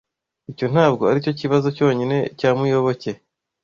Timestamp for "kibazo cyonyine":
1.39-2.17